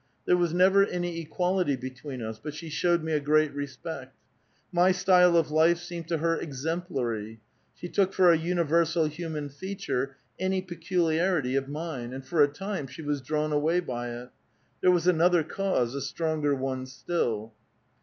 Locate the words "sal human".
8.87-9.47